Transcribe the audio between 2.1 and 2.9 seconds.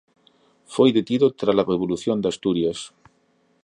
de Asturias.